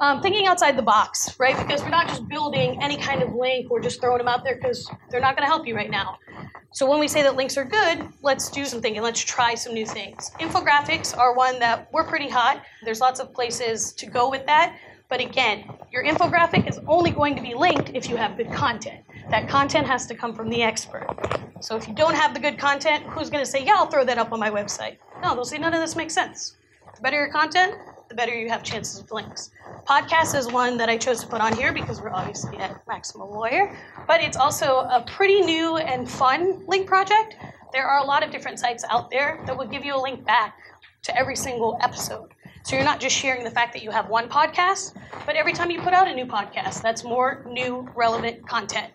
[0.00, 1.56] Um, thinking outside the box, right?
[1.56, 4.56] Because we're not just building any kind of link, we're just throwing them out there
[4.56, 6.16] because they're not going to help you right now.
[6.72, 9.02] So when we say that links are good, let's do some thinking.
[9.02, 10.30] Let's try some new things.
[10.40, 12.62] Infographics are one that we're pretty hot.
[12.82, 14.78] There's lots of places to go with that.
[15.10, 19.04] But again, your infographic is only going to be linked if you have good content.
[19.32, 21.06] That content has to come from the expert.
[21.60, 24.04] So if you don't have the good content, who's going to say, yeah, I'll throw
[24.04, 24.98] that up on my website?
[25.22, 26.56] No, they'll say, none of this makes sense.
[26.94, 27.76] The better your content,
[28.10, 29.50] the better you have chances of links.
[29.88, 33.30] Podcast is one that I chose to put on here because we're obviously at Maximum
[33.30, 33.74] Lawyer,
[34.06, 37.34] but it's also a pretty new and fun link project.
[37.72, 40.26] There are a lot of different sites out there that will give you a link
[40.26, 40.58] back
[41.04, 42.34] to every single episode.
[42.64, 45.70] So you're not just sharing the fact that you have one podcast, but every time
[45.70, 48.92] you put out a new podcast, that's more new, relevant content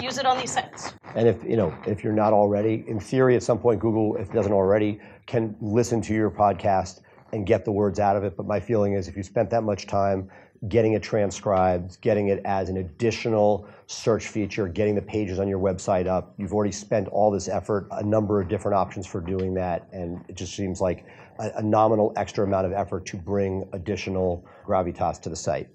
[0.00, 0.94] use it on these sites.
[1.14, 4.30] And if you know, if you're not already, in theory, at some point, Google, if
[4.30, 7.00] it doesn't already, can listen to your podcast
[7.32, 8.36] and get the words out of it.
[8.36, 10.30] But my feeling is, if you spent that much time
[10.68, 15.58] getting it transcribed, getting it as an additional search feature, getting the pages on your
[15.58, 19.54] website up, you've already spent all this effort, a number of different options for doing
[19.54, 21.06] that, and it just seems like
[21.38, 25.68] a, a nominal extra amount of effort to bring additional gravitas to the site.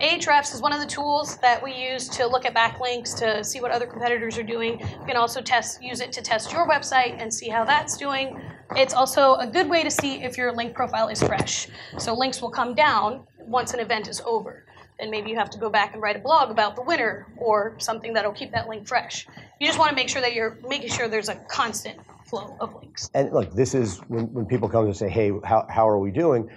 [0.00, 3.60] Ahrefs is one of the tools that we use to look at backlinks to see
[3.60, 4.78] what other competitors are doing.
[4.78, 8.40] You can also test use it to test your website and see how that's doing.
[8.76, 11.66] It's also a good way to see if your link profile is fresh.
[11.98, 14.64] So links will come down once an event is over.
[15.00, 17.74] Then maybe you have to go back and write a blog about the winner or
[17.78, 19.26] something that'll keep that link fresh.
[19.58, 22.74] You just want to make sure that you're making sure there's a constant flow of
[22.74, 23.10] links.
[23.14, 26.10] And look, this is when, when people come and say, hey, how, how are we
[26.10, 26.48] doing?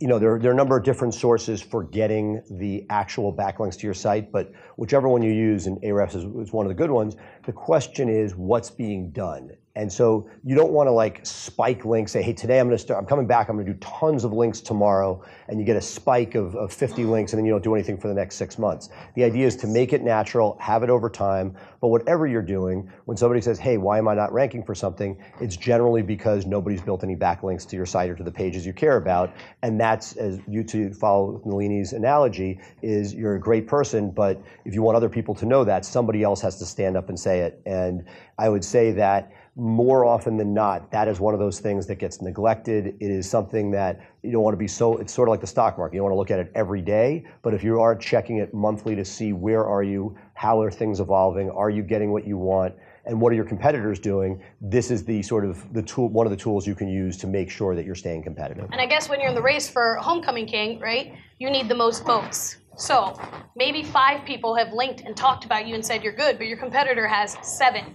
[0.00, 3.78] You know, there, there are a number of different sources for getting the actual backlinks
[3.78, 6.74] to your site, but whichever one you use, and Ahrefs is, is one of the
[6.74, 9.50] good ones, the question is what's being done.
[9.76, 12.82] And so you don't want to like spike links, say, hey, today I'm going to
[12.82, 15.76] start, I'm coming back, I'm going to do tons of links tomorrow, and you get
[15.76, 18.34] a spike of, of 50 links, and then you don't do anything for the next
[18.34, 18.88] six months.
[19.14, 22.90] The idea is to make it natural, have it over time, but whatever you're doing,
[23.04, 26.82] when somebody says, hey, why am I not ranking for something, it's generally because nobody's
[26.82, 29.32] built any backlinks to your site or to the pages you care about.
[29.62, 34.74] And that's, as you to follow Nalini's analogy, is you're a great person, but if
[34.74, 37.40] you want other people to know that, somebody else has to stand up and say
[37.40, 37.62] it.
[37.66, 38.04] And
[38.36, 39.30] I would say that
[39.60, 42.94] more often than not, that is one of those things that gets neglected.
[42.98, 45.46] It is something that you don't want to be so, it's sort of like the
[45.46, 45.96] stock market.
[45.96, 48.54] You don't want to look at it every day, but if you are checking it
[48.54, 52.38] monthly to see where are you, how are things evolving, are you getting what you
[52.38, 56.26] want, and what are your competitors doing, this is the sort of the tool, one
[56.26, 58.66] of the tools you can use to make sure that you're staying competitive.
[58.72, 61.74] And I guess when you're in the race for homecoming king, right, you need the
[61.74, 62.56] most votes.
[62.76, 63.20] So
[63.56, 66.56] maybe five people have linked and talked about you and said you're good, but your
[66.56, 67.94] competitor has seven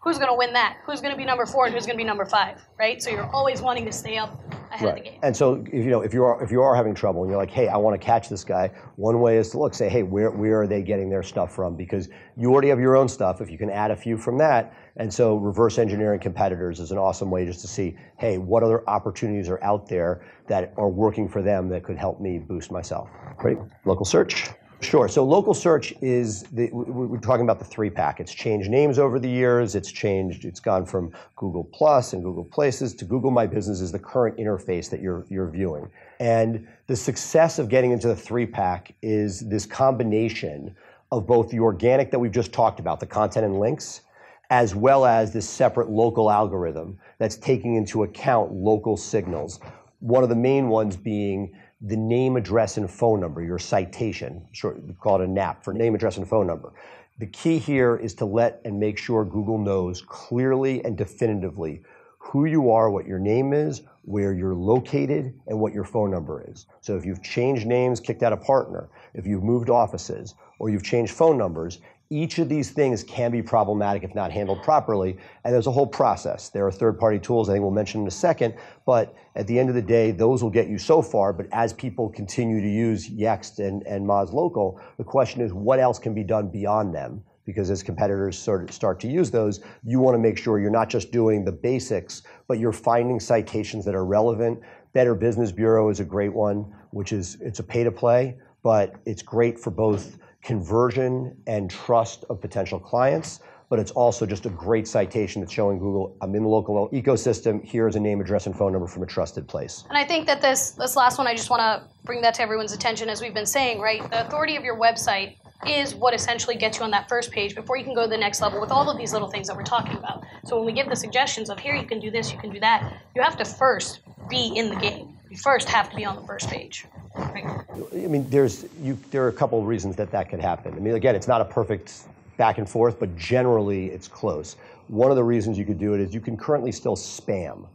[0.00, 0.78] who's going to win that?
[0.84, 3.02] Who's going to be number four and who's going to be number five, right?
[3.02, 5.20] So you're always wanting to stay up ahead of the game.
[5.22, 7.38] And so, if you know, if you are if you are having trouble and you're
[7.38, 10.02] like, hey, I want to catch this guy, one way is to look, say, hey,
[10.02, 11.76] where where are they getting their stuff from?
[11.76, 13.40] Because you already have your own stuff.
[13.40, 16.98] If you can add a few from that, and so reverse engineering competitors is an
[16.98, 21.28] awesome way just to see, hey, what other opportunities are out there that are working
[21.28, 23.10] for them that could help me boost myself.
[23.36, 23.58] Great.
[23.84, 24.48] Local search.
[24.82, 25.08] Sure.
[25.08, 28.18] So local search is the, we're talking about the three pack.
[28.18, 29.74] It's changed names over the years.
[29.74, 30.46] It's changed.
[30.46, 34.38] It's gone from Google Plus and Google Places to Google My Business is the current
[34.38, 35.90] interface that you're you're viewing.
[36.18, 40.74] And the success of getting into the three pack is this combination
[41.12, 44.00] of both the organic that we've just talked about, the content and links,
[44.48, 49.60] as well as this separate local algorithm that's taking into account local signals.
[49.98, 54.46] One of the main ones being the name, address, and phone number, your citation.
[54.52, 56.72] Short, we call it a NAP for name, address, and phone number.
[57.18, 61.82] The key here is to let and make sure Google knows clearly and definitively
[62.18, 66.44] who you are, what your name is, where you're located, and what your phone number
[66.48, 66.66] is.
[66.80, 70.82] So if you've changed names, kicked out a partner, if you've moved offices, or you've
[70.82, 71.78] changed phone numbers,
[72.12, 75.86] each of these things can be problematic if not handled properly, and there's a whole
[75.86, 76.48] process.
[76.48, 79.68] There are third-party tools I think we'll mention in a second, but at the end
[79.68, 81.32] of the day, those will get you so far.
[81.32, 85.78] But as people continue to use Yext and, and Moz Local, the question is what
[85.78, 87.22] else can be done beyond them?
[87.46, 90.70] Because as competitors sort of start to use those, you want to make sure you're
[90.70, 94.60] not just doing the basics, but you're finding citations that are relevant.
[94.94, 98.96] Better Business Bureau is a great one, which is it's a pay to play, but
[99.06, 104.50] it's great for both conversion and trust of potential clients, but it's also just a
[104.50, 108.56] great citation that's showing Google, I'm in the local ecosystem, here's a name, address, and
[108.56, 109.84] phone number from a trusted place.
[109.88, 112.42] And I think that this this last one, I just want to bring that to
[112.42, 114.02] everyone's attention, as we've been saying, right?
[114.10, 117.76] The authority of your website is what essentially gets you on that first page before
[117.76, 119.62] you can go to the next level with all of these little things that we're
[119.62, 120.24] talking about.
[120.46, 122.58] So when we give the suggestions of here you can do this, you can do
[122.60, 125.19] that, you have to first be in the game.
[125.30, 126.86] You first have to be on the first page.
[127.16, 127.44] Right?
[127.92, 130.74] I mean, there's you, there are a couple of reasons that that could happen.
[130.74, 132.02] I mean, again, it's not a perfect
[132.36, 134.56] back and forth, but generally it's close.
[134.88, 137.68] One of the reasons you could do it is you can currently still spam.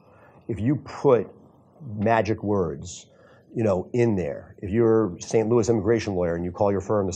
[0.49, 1.29] If you put
[1.97, 3.05] magic words,
[3.55, 4.55] you know, in there.
[4.61, 5.47] If you're St.
[5.47, 7.13] Louis immigration lawyer and you call your firm the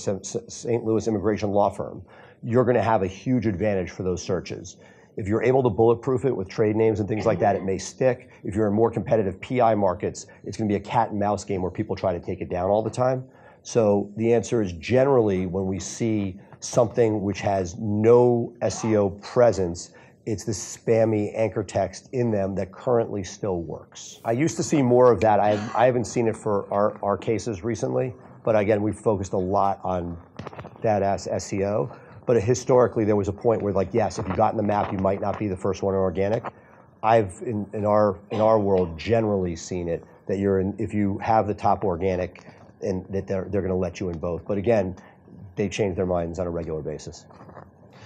[0.48, 0.86] St.
[0.86, 2.02] Louis immigration law firm,
[2.44, 4.78] you're going to have a huge advantage for those searches.
[5.20, 7.78] If you're able to bulletproof it with trade names and things like that, it may
[7.78, 8.30] stick.
[8.46, 11.44] If you're in more competitive PI markets, it's going to be a cat and mouse
[11.44, 13.26] game where people try to take it down all the time.
[13.62, 19.90] So the answer is generally when we see something which has no SEO presence,
[20.26, 24.22] it's the spammy anchor text in them that currently still works.
[24.24, 25.42] I used to see more of that.
[25.42, 29.38] I, I haven't seen it for our, our cases recently, but again, we've focused a
[29.38, 30.18] lot on
[30.82, 31.94] that SEO.
[32.30, 34.92] But historically, there was a point where, like, yes, if you got in the map,
[34.92, 36.44] you might not be the first one in organic.
[37.02, 41.48] I've in, our in our world generally seen it that you're in if you have
[41.48, 42.46] the top organic,
[42.84, 44.46] and that they're they're going to let you in both.
[44.46, 44.96] But again,
[45.56, 47.26] they change their minds on a regular basis.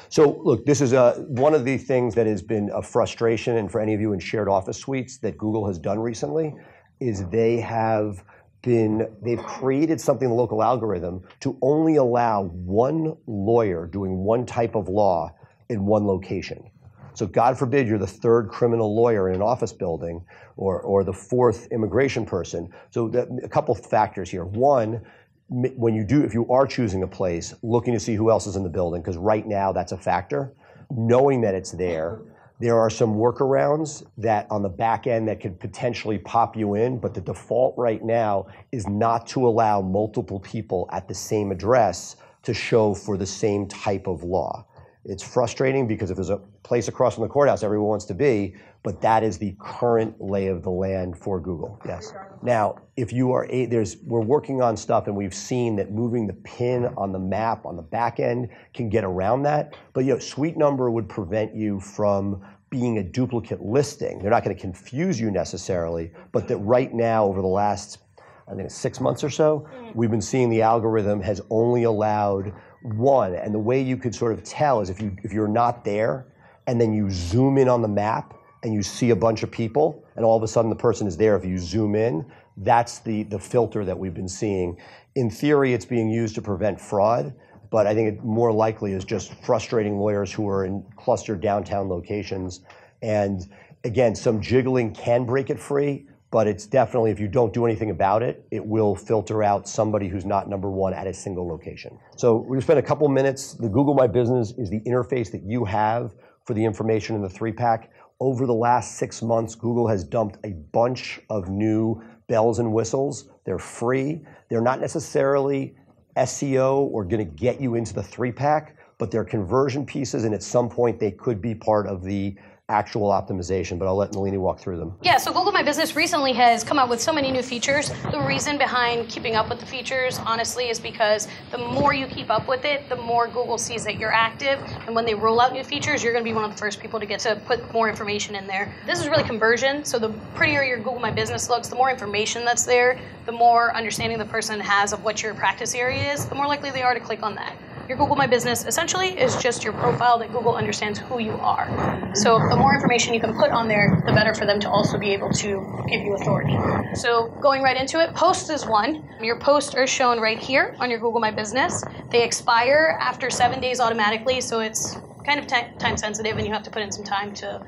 [0.08, 0.94] So look, this is
[1.28, 4.20] one of the things that has been a frustration, and for any of you in
[4.20, 6.56] shared office suites that Google has done recently,
[7.02, 8.24] is they have
[8.64, 14.74] been they've created something the local algorithm to only allow one lawyer doing one type
[14.76, 15.30] of law
[15.70, 16.72] in one location.
[17.14, 20.26] So God forbid you're the third criminal lawyer in an office building
[20.58, 22.70] or, or the fourth immigration person.
[22.90, 24.46] So that, a couple factors here.
[24.46, 25.02] One,
[25.50, 28.56] when you do, if you are choosing a place, looking to see who else is
[28.56, 30.54] in the building, because right now that's a factor.
[30.90, 32.22] Knowing that it's there,
[32.64, 36.98] there are some workarounds that on the back end that could potentially pop you in,
[36.98, 42.16] but the default right now is not to allow multiple people at the same address
[42.42, 44.66] to show for the same type of law.
[45.06, 48.56] It's frustrating because if there's a place across from the courthouse everyone wants to be,
[48.84, 51.80] but that is the current lay of the land for Google.
[51.86, 52.14] Yes.
[52.42, 56.28] Now, if you are a, there's we're working on stuff and we've seen that moving
[56.28, 59.76] the pin on the map on the back end can get around that.
[59.94, 64.20] But you know, suite number would prevent you from being a duplicate listing.
[64.20, 68.00] They're not going to confuse you necessarily, but that right now over the last
[68.48, 69.96] I think six months or so, mm.
[69.96, 72.54] we've been seeing the algorithm has only allowed
[72.84, 73.36] one.
[73.36, 76.26] And the way you could sort of tell is if you if you're not there
[76.68, 80.04] and then you zoom in on the map and you see a bunch of people
[80.16, 82.26] and all of a sudden the person is there if you zoom in
[82.58, 84.78] that's the the filter that we've been seeing
[85.16, 87.34] in theory it's being used to prevent fraud
[87.70, 91.90] but i think it more likely is just frustrating lawyers who are in clustered downtown
[91.90, 92.62] locations
[93.02, 93.50] and
[93.84, 97.92] again some jiggling can break it free but it's definitely if you don't do anything
[97.92, 101.96] about it, it will filter out somebody who's not number one at a single location.
[102.18, 103.54] So we're gonna spend a couple minutes.
[103.54, 106.16] The Google My Business is the interface that you have
[106.46, 107.92] for the information in the three pack.
[108.20, 113.30] over the last six months, Google has dumped a bunch of new bells and whistles.
[113.46, 114.22] They're free.
[114.50, 115.76] They're not necessarily
[116.18, 120.34] SEO or going to get you into the three pack, but they're conversion pieces, and
[120.34, 122.36] at some point they could be part of the
[122.70, 124.94] actual optimization, but I'll let Nalini walk through them.
[125.02, 127.92] Yeah, so Google My Business recently has come out with so many new features.
[128.10, 132.30] The reason behind keeping up with the features, honestly, is because the more you keep
[132.30, 134.60] up with it, the more Google sees that you're active.
[134.86, 136.80] And when they roll out new features, you're going to be one of the first
[136.80, 138.74] people to get to put more information in there.
[138.86, 139.84] This is really conversion.
[139.84, 143.76] So the prettier your Google My Business looks, the more information that's there, the more
[143.76, 146.94] understanding the person has of what your practice area is, the more likely they are
[146.94, 147.58] to click on that.
[147.94, 152.12] Your Google My Business essentially is just your profile that Google understands who you are.
[152.16, 154.98] So the more information you can put on there, the better for them to also
[154.98, 156.58] be able to give you authority.
[156.96, 159.08] So going right into it, posts is one.
[159.22, 161.84] Your posts are shown right here on your Google My Business.
[162.10, 166.64] They expire after seven days automatically, so it's kind of time sensitive and you have
[166.64, 167.66] to put in some time to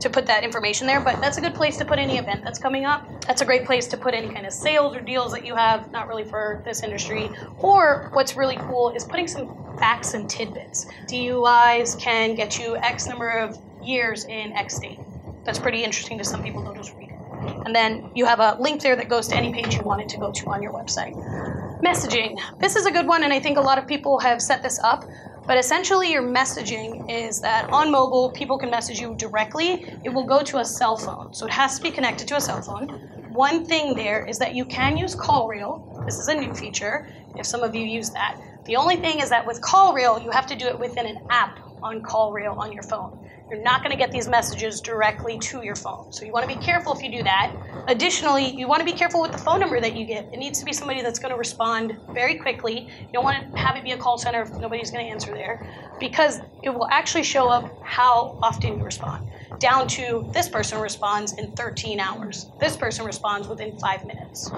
[0.00, 2.58] to put that information there but that's a good place to put any event that's
[2.58, 3.06] coming up.
[3.22, 5.90] That's a great place to put any kind of sales or deals that you have
[5.90, 7.30] not really for this industry.
[7.58, 9.48] Or what's really cool is putting some
[9.78, 10.86] facts and tidbits.
[11.06, 14.98] DUIs can get you x number of years in x state.
[15.44, 17.66] That's pretty interesting to some people they'll just read it.
[17.66, 20.08] And then you have a link there that goes to any page you want it
[20.10, 21.14] to go to on your website.
[21.82, 22.38] Messaging.
[22.58, 24.78] This is a good one and i think a lot of people have set this
[24.80, 25.04] up
[25.48, 29.86] but essentially, your messaging is that on mobile, people can message you directly.
[30.04, 31.32] It will go to a cell phone.
[31.32, 32.88] So it has to be connected to a cell phone.
[33.32, 36.04] One thing there is that you can use CallRail.
[36.04, 38.38] This is a new feature, if some of you use that.
[38.66, 41.58] The only thing is that with CallRail, you have to do it within an app
[41.82, 43.18] on CallRail on your phone.
[43.50, 46.12] You're not going to get these messages directly to your phone.
[46.12, 47.54] So you want to be careful if you do that.
[47.86, 50.26] Additionally, you want to be careful with the phone number that you get.
[50.32, 52.80] It needs to be somebody that's going to respond very quickly.
[52.80, 55.32] You don't want to have it be a call center if nobody's going to answer
[55.32, 55.66] there
[55.98, 59.26] because it will actually show up how often you respond.
[59.58, 62.46] Down to this person responds in 13 hours.
[62.60, 64.50] This person responds within five minutes.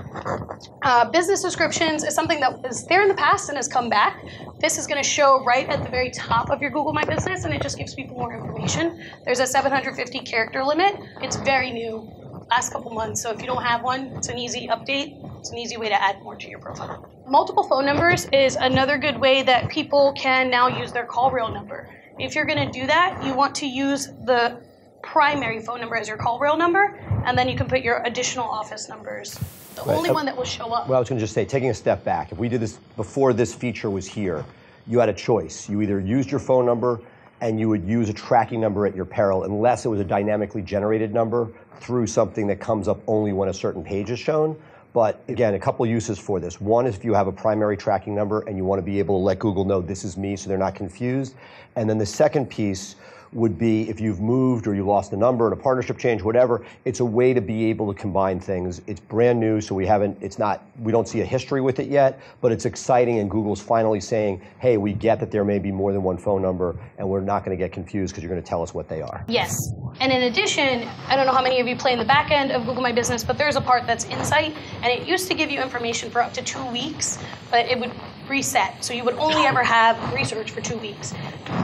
[0.83, 4.23] Uh, business descriptions is something that was there in the past and has come back.
[4.59, 7.45] This is going to show right at the very top of your Google My Business,
[7.45, 9.03] and it just gives people more information.
[9.25, 10.97] There's a 750 character limit.
[11.23, 12.11] It's very new,
[12.51, 13.23] last couple months.
[13.23, 15.17] So if you don't have one, it's an easy update.
[15.39, 17.09] It's an easy way to add more to your profile.
[17.27, 21.89] Multiple phone numbers is another good way that people can now use their CallRail number.
[22.19, 24.61] If you're going to do that, you want to use the
[25.03, 28.47] primary phone number as your call CallRail number, and then you can put your additional
[28.47, 29.39] office numbers.
[29.75, 29.97] The Right.
[29.97, 30.89] only Uh, one that will show up.
[30.89, 32.79] Well, I was going to just say, taking a step back, if we did this
[32.97, 34.45] before this feature was here,
[34.87, 35.69] you had a choice.
[35.69, 37.01] You either used your phone number
[37.41, 40.61] and you would use a tracking number at your peril, unless it was a dynamically
[40.63, 41.49] generated number
[41.81, 44.55] through something that comes up only when a certain page is shown.
[44.93, 46.61] But again, a couple uses for this.
[46.61, 49.19] One is if you have a primary tracking number and you want to be able
[49.21, 51.35] to let Google know this is me so they're not confused.
[51.77, 52.97] And then the second piece
[53.33, 56.65] would be if you've moved or you lost a number and a partnership change, whatever,
[56.85, 58.83] it's a way to be able to combine things.
[58.87, 61.89] It's brand new, so we haven't, it's not, we don't see a history with it
[61.89, 65.71] yet, but it's exciting and Google's finally saying, hey, we get that there may be
[65.71, 68.43] more than one phone number and we're not going to get confused because you're going
[68.43, 69.25] to tell us what they are.
[69.29, 69.57] Yes.
[70.01, 72.51] And in addition, I don't know how many of you play in the back end
[72.51, 75.51] of Google My Business, but there's a part that's Insight, and it used to give
[75.51, 77.19] you information for up to two weeks,
[77.51, 77.93] but it would
[78.35, 78.83] reset.
[78.83, 81.13] So you would only ever have research for two weeks.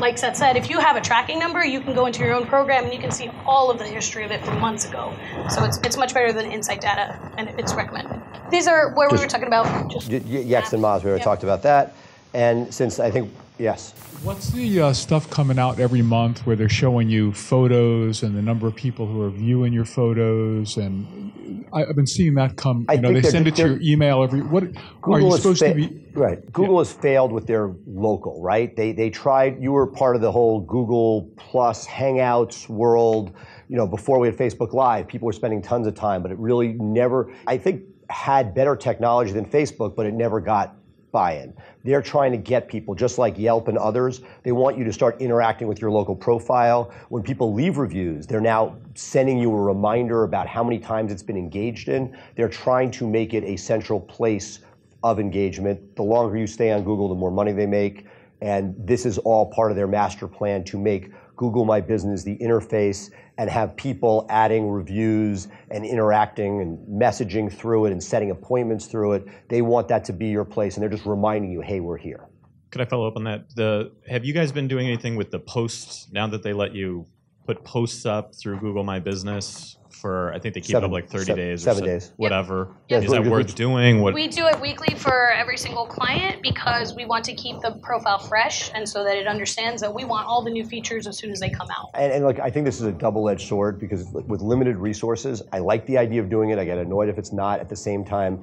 [0.01, 2.47] Like Seth said, if you have a tracking number, you can go into your own
[2.47, 5.15] program and you can see all of the history of it from months ago.
[5.49, 8.21] So it's, it's much better than Insight data, and it's recommended.
[8.51, 10.39] These are where we were talking about just Y- y-
[10.73, 11.25] and Moz, we already Yep.
[11.25, 11.95] talked about that.
[12.35, 13.93] And since I think, yes.
[14.23, 18.43] What's the uh, stuff coming out every month where they're showing you photos and the
[18.43, 20.77] number of people who are viewing your photos?
[20.77, 22.87] And I, I've been seeing that come.
[22.89, 24.41] I You know, they send it to your email every.
[24.41, 26.05] What are you supposed fa- to be?
[26.15, 26.51] Right.
[26.53, 28.75] Google has failed with their local, right?
[28.75, 29.63] They they tried.
[29.63, 33.33] You were part of the whole Google Plus Hangouts world.
[33.69, 36.39] You know, before we had Facebook Live, people were spending tons of time, but it
[36.39, 37.33] really never.
[37.47, 40.77] I think had better technology than Facebook, but it never got
[41.17, 41.55] buy-in.
[41.83, 44.21] They're trying to get people, just like Yelp and others.
[44.43, 46.93] They want you to start interacting with your local profile.
[47.09, 51.23] When people leave reviews, they're now sending you a reminder about how many times it's
[51.23, 52.15] been engaged in.
[52.35, 54.59] They're trying to make it a central place
[55.03, 55.97] of engagement.
[55.97, 58.05] The longer you stay on Google, the more money they make.
[58.43, 62.37] And this is all part of their master plan to make Google My Business the
[62.37, 68.87] interface and have people adding reviews and interacting and messaging through it and setting appointments
[68.87, 69.27] through it.
[69.49, 72.29] They want that to be your place and they're just reminding you, hey, we're here.
[72.71, 73.55] Could I follow up on that?
[73.55, 77.07] The have you guys been doing anything with the posts now that they let you
[77.47, 81.09] put posts up through Google My Business for I think they keep it up like
[81.09, 82.13] 30 seven- days or seven so- days.
[82.17, 82.69] whatever.
[82.89, 83.33] Yeah, Is really that good.
[83.33, 84.03] worth doing?
[84.03, 87.73] What We do it weekly for every single client because we want to keep the
[87.83, 91.17] profile fresh and so that it understands that we want all the new features as
[91.19, 91.91] soon as they come out.
[91.95, 95.59] And, and look, I think this is a double-edged sword because with limited resources, I
[95.59, 96.59] like the idea of doing it.
[96.59, 97.61] I get annoyed if it's not.
[97.61, 98.43] At the same time,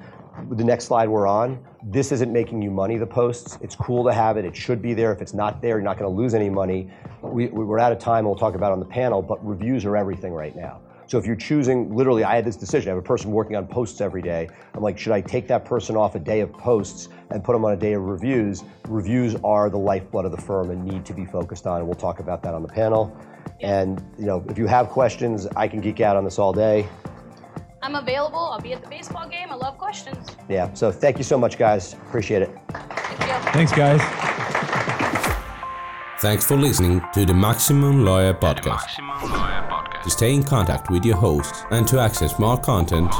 [0.50, 2.96] the next slide we're on, this isn't making you money.
[2.98, 4.44] The posts, it's cool to have it.
[4.44, 5.12] It should be there.
[5.12, 6.90] If it's not there, you're not going to lose any money.
[7.22, 8.24] We, we're out of time.
[8.24, 10.80] We'll talk about it on the panel, but reviews are everything right now.
[11.06, 12.88] So if you're choosing, literally, I had this decision.
[12.88, 14.48] I have a person working on posts every day.
[14.74, 17.64] I'm like, should I take that person off a day of posts and put them
[17.64, 18.64] on a day of reviews?
[18.88, 21.78] Reviews are the lifeblood of the firm and need to be focused on.
[21.78, 23.16] And we'll talk about that on the panel.
[23.60, 26.88] And you know, if you have questions, I can geek out on this all day.
[27.82, 28.38] I'm available.
[28.38, 29.48] I'll be at the baseball game.
[29.50, 30.28] I love questions.
[30.48, 30.72] Yeah.
[30.72, 31.92] So thank you so much, guys.
[31.92, 32.50] Appreciate it.
[33.52, 34.00] Thanks, guys.
[36.20, 39.63] Thanks for listening to the Maximum Lawyer Podcast.
[40.04, 43.10] To stay in contact with your hosts and to access more content,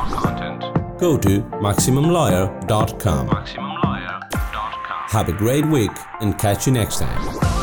[1.01, 3.29] go to MaximumLawyer.com.
[3.29, 5.09] MaximumLawyer.com.
[5.09, 7.54] Have a great week and catch you next time.